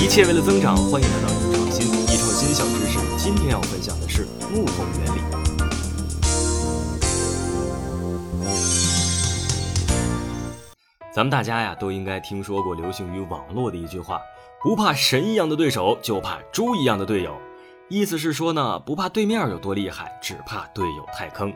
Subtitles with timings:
[0.00, 1.84] 一切为了增长，欢迎来到易创新。
[2.04, 5.20] 易创新小知识，今天要分享的是木桶原理。
[11.12, 14.20] 咱们大家呀，都应该听说过流行于网络的一句话：
[14.62, 17.36] 不怕神一样的对手，就怕猪一样的队友。
[17.88, 21.52] 意思是说呢，不怕对面有多厉害，只怕队友太坑。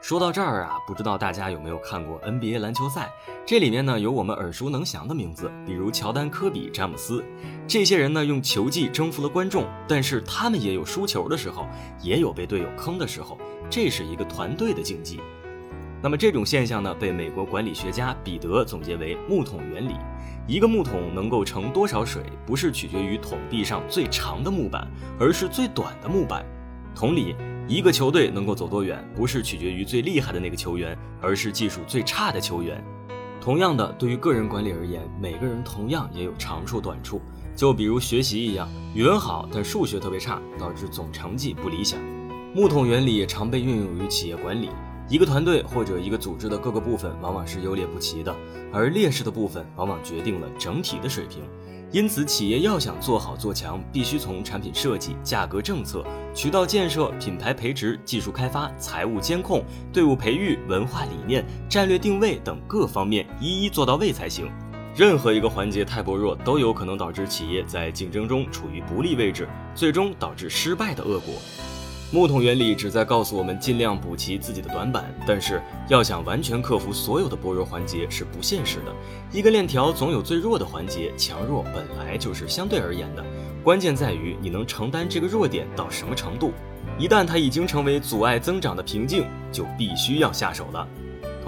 [0.00, 3.12] 说到这儿啊，不知道大家有没有看过 NBA 篮球赛？
[3.44, 7.22] 这里面呢有我们耳熟能详的名字，比如乔丹、科比、詹姆斯。
[7.68, 11.66] 这些人呢用球技征服了观众，但是他们也有输球的时候，
[12.00, 13.36] 也有被队友坑的时候。
[13.68, 15.20] 这是一个团队的竞技。
[16.02, 19.96] 那么这种现象呢，被美国管理学家彼得总结为木桶原理。
[20.46, 24.90] 一个木桶能够盛多少水，不是取决于桶壁上最长的木板，
[25.20, 26.42] 而是最短的木板。
[26.94, 27.34] 同理。
[27.68, 32.84] 一个球队能够走多远，不是取决于最厉害的那个球员，而是技术最差的球员。
[33.40, 37.22] 同样的，对于个人管理而言，每个人同样也有长处短处。
[37.54, 42.00] 就比如学习一样，语文好但数学特别差，导致总成绩不理想。
[42.52, 44.68] 木桶原理也常被运用于企业管理。
[45.10, 48.32] 一个团队或者一个组织的各个部分往往是优劣不齐的，
[48.72, 51.42] 而劣势的部分往往决定了整体的水平。
[51.90, 64.48] 因此，企业要想做好做强，必须从产品设计、价格政策、渠道建设、品牌培植、技术开发、财务监控、队伍培育、文化理念、战略定位等各方面一一做到位才行。
[64.94, 71.34] 任何一个环节太薄弱，都有可能导致企业在竞争中处于不利位置，最终导致失败的恶果。
[72.12, 78.92] 木桶原理旨在告诉我们，尽量补齐自己的短板，但是要想完全克服所有的薄弱环节是不现实的。
[79.30, 83.24] 一根链条总有最弱的环节，强弱本来就是相对而言的，
[83.62, 86.52] 关键在于你能承担这个弱点到什么程度。
[86.98, 90.88] 一旦它已经成为阻碍增长的瓶颈，就必须要下手了。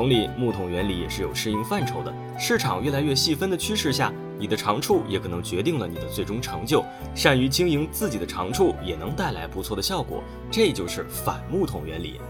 [0.03, 2.13] 同理，木桶原理也是有适应范畴的。
[2.37, 6.85] 市场越来越细分的趋势下，你的长处也可能决定了你的最终成就。
[7.15, 10.21] 善于经营自己的长处，也能带来不错的效果。
[10.51, 12.21] 这就是反木桶原理。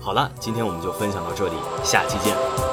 [0.00, 1.54] 好了，今天我们就分享到这里，
[1.84, 2.67] 下期见。